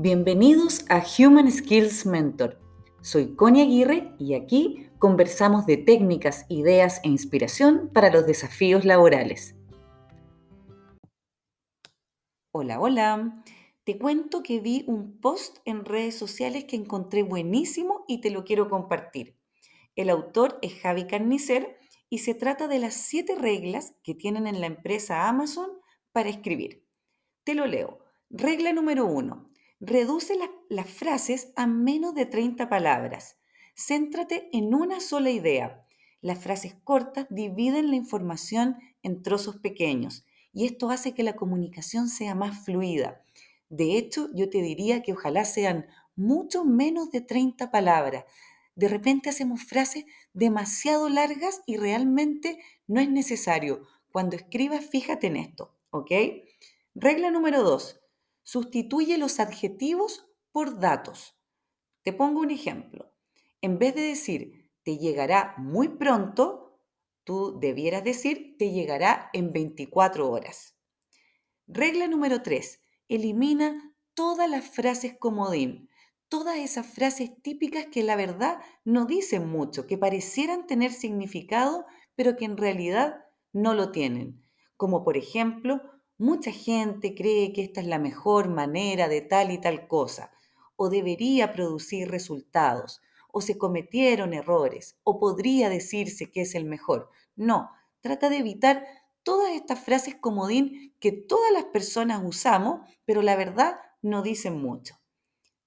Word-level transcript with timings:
Bienvenidos 0.00 0.84
a 0.90 1.02
Human 1.18 1.50
Skills 1.50 2.06
Mentor. 2.06 2.60
Soy 3.00 3.34
Connie 3.34 3.62
Aguirre 3.62 4.14
y 4.20 4.34
aquí 4.34 4.86
conversamos 5.00 5.66
de 5.66 5.76
técnicas, 5.76 6.46
ideas 6.48 7.00
e 7.02 7.08
inspiración 7.08 7.90
para 7.92 8.08
los 8.08 8.24
desafíos 8.24 8.84
laborales. 8.84 9.56
Hola, 12.52 12.78
hola. 12.78 13.42
Te 13.82 13.98
cuento 13.98 14.44
que 14.44 14.60
vi 14.60 14.84
un 14.86 15.18
post 15.18 15.58
en 15.64 15.84
redes 15.84 16.16
sociales 16.16 16.62
que 16.62 16.76
encontré 16.76 17.24
buenísimo 17.24 18.04
y 18.06 18.20
te 18.20 18.30
lo 18.30 18.44
quiero 18.44 18.70
compartir. 18.70 19.36
El 19.96 20.10
autor 20.10 20.60
es 20.62 20.80
Javi 20.80 21.08
Carnicer 21.08 21.76
y 22.08 22.18
se 22.18 22.34
trata 22.34 22.68
de 22.68 22.78
las 22.78 22.94
siete 22.94 23.34
reglas 23.34 23.96
que 24.04 24.14
tienen 24.14 24.46
en 24.46 24.60
la 24.60 24.68
empresa 24.68 25.28
Amazon 25.28 25.70
para 26.12 26.28
escribir. 26.28 26.86
Te 27.42 27.56
lo 27.56 27.66
leo. 27.66 27.98
Regla 28.30 28.72
número 28.72 29.04
uno 29.04 29.47
Reduce 29.80 30.34
las 30.68 30.90
frases 30.90 31.52
a 31.54 31.68
menos 31.68 32.12
de 32.14 32.26
30 32.26 32.68
palabras. 32.68 33.36
Céntrate 33.76 34.48
en 34.52 34.74
una 34.74 34.98
sola 34.98 35.30
idea. 35.30 35.86
Las 36.20 36.40
frases 36.40 36.74
cortas 36.82 37.26
dividen 37.30 37.90
la 37.90 37.96
información 37.96 38.76
en 39.04 39.22
trozos 39.22 39.58
pequeños 39.58 40.26
y 40.52 40.66
esto 40.66 40.90
hace 40.90 41.14
que 41.14 41.22
la 41.22 41.36
comunicación 41.36 42.08
sea 42.08 42.34
más 42.34 42.64
fluida. 42.64 43.22
De 43.68 43.96
hecho, 43.96 44.28
yo 44.34 44.50
te 44.50 44.62
diría 44.62 45.02
que 45.02 45.12
ojalá 45.12 45.44
sean 45.44 45.86
mucho 46.16 46.64
menos 46.64 47.12
de 47.12 47.20
30 47.20 47.70
palabras. 47.70 48.24
De 48.74 48.88
repente 48.88 49.30
hacemos 49.30 49.62
frases 49.62 50.06
demasiado 50.32 51.08
largas 51.08 51.60
y 51.66 51.76
realmente 51.76 52.58
no 52.88 53.00
es 53.00 53.08
necesario. 53.08 53.86
Cuando 54.10 54.34
escribas, 54.34 54.84
fíjate 54.84 55.28
en 55.28 55.36
esto, 55.36 55.72
¿ok? 55.90 56.10
Regla 56.96 57.30
número 57.30 57.62
2. 57.62 58.00
Sustituye 58.50 59.18
los 59.18 59.40
adjetivos 59.40 60.26
por 60.52 60.80
datos. 60.80 61.38
Te 62.02 62.14
pongo 62.14 62.40
un 62.40 62.50
ejemplo. 62.50 63.12
En 63.60 63.78
vez 63.78 63.94
de 63.94 64.00
decir 64.00 64.72
te 64.84 64.96
llegará 64.96 65.54
muy 65.58 65.88
pronto, 65.88 66.80
tú 67.24 67.58
debieras 67.60 68.04
decir 68.04 68.56
te 68.58 68.70
llegará 68.70 69.28
en 69.34 69.52
24 69.52 70.30
horas. 70.30 70.78
Regla 71.66 72.08
número 72.08 72.40
3. 72.40 72.80
Elimina 73.08 73.94
todas 74.14 74.48
las 74.48 74.64
frases 74.64 75.18
comodín. 75.18 75.90
Todas 76.30 76.56
esas 76.56 76.86
frases 76.86 77.42
típicas 77.42 77.88
que 77.92 78.02
la 78.02 78.16
verdad 78.16 78.62
no 78.82 79.04
dicen 79.04 79.46
mucho, 79.46 79.86
que 79.86 79.98
parecieran 79.98 80.66
tener 80.66 80.92
significado, 80.92 81.84
pero 82.14 82.34
que 82.34 82.46
en 82.46 82.56
realidad 82.56 83.26
no 83.52 83.74
lo 83.74 83.92
tienen. 83.92 84.42
Como 84.78 85.04
por 85.04 85.18
ejemplo, 85.18 85.82
Mucha 86.20 86.50
gente 86.50 87.14
cree 87.14 87.52
que 87.52 87.62
esta 87.62 87.80
es 87.80 87.86
la 87.86 88.00
mejor 88.00 88.48
manera 88.48 89.06
de 89.06 89.20
tal 89.20 89.52
y 89.52 89.58
tal 89.60 89.86
cosa, 89.86 90.32
o 90.74 90.90
debería 90.90 91.52
producir 91.52 92.10
resultados, 92.10 93.00
o 93.30 93.40
se 93.40 93.56
cometieron 93.56 94.34
errores, 94.34 94.98
o 95.04 95.20
podría 95.20 95.68
decirse 95.68 96.32
que 96.32 96.40
es 96.40 96.56
el 96.56 96.64
mejor. 96.64 97.08
No, 97.36 97.70
trata 98.00 98.30
de 98.30 98.38
evitar 98.38 98.84
todas 99.22 99.52
estas 99.52 99.78
frases 99.78 100.16
comodín 100.16 100.92
que 100.98 101.12
todas 101.12 101.52
las 101.52 101.66
personas 101.66 102.20
usamos, 102.24 102.80
pero 103.04 103.22
la 103.22 103.36
verdad 103.36 103.78
no 104.02 104.22
dicen 104.22 104.60
mucho. 104.60 104.96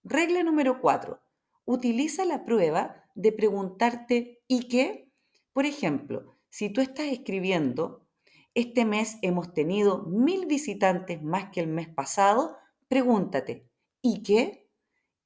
Regla 0.03 0.43
número 0.43 0.81
4. 0.81 1.21
Utiliza 1.63 2.25
la 2.25 2.43
prueba 2.43 3.05
de 3.15 3.31
preguntarte 3.31 4.43
¿y 4.49 4.67
qué? 4.67 5.09
Por 5.53 5.65
ejemplo, 5.65 6.35
si 6.49 6.69
tú 6.69 6.81
estás 6.81 7.05
escribiendo 7.05 8.05
este 8.53 8.85
mes 8.85 9.17
hemos 9.21 9.53
tenido 9.53 10.03
mil 10.03 10.45
visitantes 10.45 11.21
más 11.21 11.51
que 11.51 11.61
el 11.61 11.67
mes 11.67 11.87
pasado. 11.87 12.57
Pregúntate, 12.87 13.67
¿y 14.01 14.23
qué? 14.23 14.67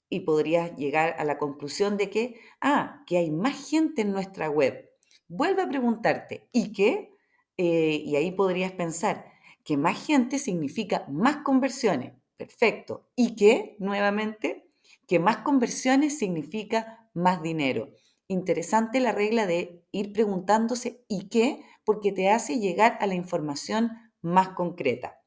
Y 0.10 0.22
podrías 0.22 0.76
llegar 0.76 1.16
a 1.18 1.24
la 1.24 1.38
conclusión 1.38 1.98
de 1.98 2.10
que, 2.10 2.40
ah, 2.62 3.04
que 3.08 3.18
hay 3.18 3.32
más 3.32 3.70
gente 3.70 4.04
en 4.04 4.12
nuestra 4.12 4.50
web. 4.50 4.90
Vuelve 5.28 5.64
a 5.64 5.70
preguntarte, 5.70 6.48
¿y 6.52 6.72
qué? 6.72 7.10
Eh, 7.58 8.04
y 8.06 8.16
ahí 8.16 8.32
podrías 8.32 8.72
pensar 8.74 9.26
que 9.64 9.78
más 9.78 10.06
gente 10.06 10.38
significa 10.38 11.06
más 11.10 11.38
conversiones. 11.38 12.14
Perfecto. 12.38 13.08
¿Y 13.16 13.36
qué? 13.36 13.76
Nuevamente, 13.80 14.68
que 15.08 15.20
más 15.20 15.38
conversiones 15.38 16.18
significa 16.20 17.10
más 17.14 17.42
dinero. 17.42 17.90
Interesante 18.28 19.00
la 19.00 19.12
regla 19.12 19.48
de 19.48 19.84
ir 19.92 20.14
preguntándose 20.14 21.04
¿y 21.08 21.30
qué? 21.30 21.62
Porque 21.86 22.12
te 22.12 22.30
hace 22.30 22.60
llegar 22.60 22.98
a 23.00 23.08
la 23.08 23.16
información 23.16 23.92
más 24.22 24.50
concreta. 24.50 25.22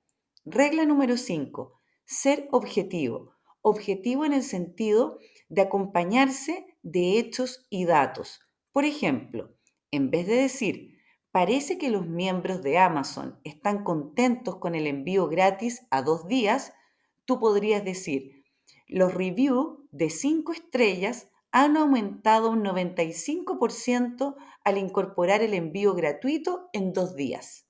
Regla 0.45 0.85
número 0.85 1.17
5. 1.17 1.81
Ser 2.05 2.49
objetivo. 2.53 3.35
Objetivo 3.63 4.25
en 4.25 4.33
el 4.33 4.43
sentido 4.43 5.19
de 5.49 5.63
acompañarse 5.63 6.67
de 6.83 7.19
hechos 7.19 7.67
y 7.71 7.85
datos. 7.85 8.41
Por 8.73 8.85
ejemplo, 8.85 9.55
en 9.91 10.11
vez 10.11 10.27
de 10.27 10.37
decir, 10.37 10.99
parece 11.31 11.79
que 11.79 11.91
los 11.91 12.07
miembros 12.07 12.63
de 12.63 12.79
Amazon 12.79 13.39
están 13.45 13.85
contentos 13.85 14.57
con 14.57 14.75
el 14.75 14.87
envío 14.87 15.29
gratis 15.29 15.87
a 15.91 16.03
dos 16.03 16.27
días, 16.27 16.73
tú 17.25 17.39
podrías 17.41 17.85
decir, 17.85 18.45
los 18.87 19.15
reviews 19.15 19.79
de 19.91 20.11
5 20.11 20.53
estrellas 20.53 21.29
han 21.51 21.77
aumentado 21.77 22.51
un 22.51 22.63
95% 22.63 24.37
al 24.65 24.79
incorporar 24.79 25.43
el 25.43 25.55
envío 25.55 25.95
gratuito 25.95 26.69
en 26.73 26.93
dos 26.93 27.17
días. 27.17 27.67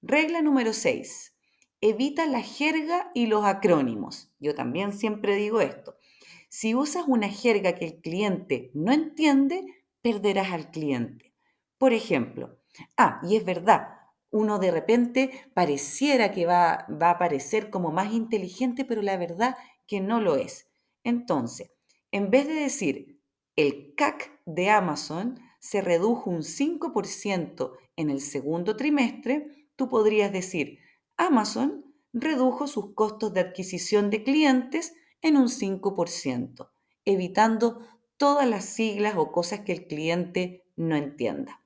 Regla 0.00 0.42
número 0.42 0.72
6. 0.72 1.34
Evita 1.80 2.26
la 2.26 2.40
jerga 2.40 3.10
y 3.14 3.26
los 3.26 3.44
acrónimos. 3.44 4.30
Yo 4.38 4.54
también 4.54 4.92
siempre 4.92 5.34
digo 5.34 5.60
esto. 5.60 5.96
Si 6.48 6.74
usas 6.74 7.04
una 7.06 7.28
jerga 7.28 7.74
que 7.74 7.84
el 7.84 8.00
cliente 8.00 8.70
no 8.74 8.92
entiende, 8.92 9.64
perderás 10.00 10.52
al 10.52 10.70
cliente. 10.70 11.34
Por 11.78 11.92
ejemplo, 11.92 12.58
ah, 12.96 13.20
y 13.22 13.36
es 13.36 13.44
verdad, 13.44 13.88
uno 14.30 14.58
de 14.58 14.70
repente 14.70 15.30
pareciera 15.54 16.32
que 16.32 16.46
va, 16.46 16.86
va 16.90 17.10
a 17.10 17.18
parecer 17.18 17.70
como 17.70 17.90
más 17.90 18.12
inteligente, 18.12 18.84
pero 18.84 19.02
la 19.02 19.16
verdad 19.16 19.56
que 19.86 20.00
no 20.00 20.20
lo 20.20 20.36
es. 20.36 20.68
Entonces, 21.04 21.70
en 22.10 22.30
vez 22.30 22.46
de 22.46 22.54
decir 22.54 23.20
el 23.56 23.94
CAC 23.94 24.40
de 24.46 24.70
Amazon 24.70 25.40
se 25.58 25.80
redujo 25.80 26.30
un 26.30 26.42
5% 26.42 27.72
en 27.96 28.10
el 28.10 28.20
segundo 28.20 28.76
trimestre, 28.76 29.68
tú 29.76 29.88
podrías 29.88 30.32
decir 30.32 30.78
Amazon 31.16 31.84
redujo 32.12 32.66
sus 32.66 32.94
costos 32.94 33.34
de 33.34 33.40
adquisición 33.40 34.10
de 34.10 34.22
clientes 34.22 34.94
en 35.20 35.36
un 35.36 35.48
5%, 35.48 36.70
evitando 37.04 37.80
todas 38.16 38.48
las 38.48 38.64
siglas 38.64 39.14
o 39.16 39.32
cosas 39.32 39.60
que 39.60 39.72
el 39.72 39.86
cliente 39.86 40.64
no 40.76 40.96
entienda. 40.96 41.62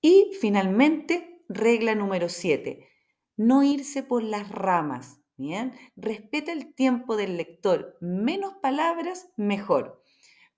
Y 0.00 0.32
finalmente, 0.40 1.42
regla 1.48 1.94
número 1.94 2.28
7, 2.28 2.88
no 3.36 3.62
irse 3.62 4.02
por 4.02 4.22
las 4.22 4.48
ramas. 4.48 5.20
Bien, 5.38 5.72
respeta 5.94 6.50
el 6.50 6.74
tiempo 6.74 7.16
del 7.16 7.36
lector. 7.36 7.96
Menos 8.00 8.54
palabras, 8.60 9.28
mejor. 9.36 10.02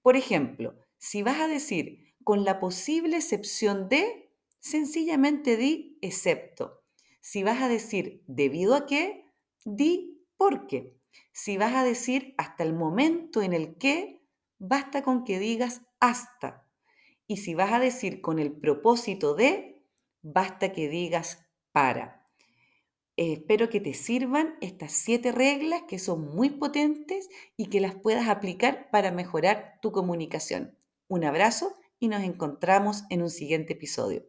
Por 0.01 0.17
ejemplo, 0.17 0.75
si 0.97 1.23
vas 1.23 1.39
a 1.39 1.49
decir 1.49 2.15
con 2.25 2.47
la 2.47 2.61
posible 2.61 3.19
excepción 3.19 3.91
de, 3.91 4.33
sencillamente 4.59 5.59
di 5.59 5.99
excepto. 6.01 6.83
Si 7.21 7.43
vas 7.43 7.61
a 7.61 7.69
decir 7.69 8.25
debido 8.27 8.75
a 8.75 8.87
qué, 8.87 9.27
di 9.67 10.25
por 10.39 10.67
qué. 10.67 10.97
Si 11.31 11.59
vas 11.59 11.75
a 11.75 11.85
decir 11.85 12.35
hasta 12.39 12.65
el 12.65 12.73
momento 12.73 13.43
en 13.43 13.53
el 13.53 13.77
que, 13.77 14.25
basta 14.59 15.03
con 15.03 15.25
que 15.25 15.39
digas 15.39 15.83
hasta. 16.01 16.67
Y 17.27 17.37
si 17.37 17.55
vas 17.55 17.75
a 17.75 17.81
decir 17.81 18.23
con 18.23 18.39
el 18.39 18.51
propósito 18.51 19.35
de, 19.35 19.85
basta 20.23 20.73
que 20.73 20.89
digas 20.89 21.47
para. 21.71 22.20
Eh, 23.21 23.35
espero 23.35 23.69
que 23.69 23.81
te 23.81 23.93
sirvan 23.93 24.55
estas 24.63 24.93
siete 24.93 25.31
reglas 25.31 25.83
que 25.87 25.99
son 25.99 26.35
muy 26.35 26.49
potentes 26.49 27.29
y 27.55 27.67
que 27.67 27.79
las 27.79 27.95
puedas 27.95 28.31
aplicar 28.31 28.89
para 28.91 29.11
mejorar 29.11 29.75
tu 29.83 29.93
comunicación. 29.93 30.75
Un 31.07 31.25
abrazo 31.25 31.75
y 31.99 32.09
nos 32.09 32.23
encontramos 32.23 33.05
en 33.11 33.21
un 33.21 33.29
siguiente 33.29 33.75
episodio. 33.75 34.25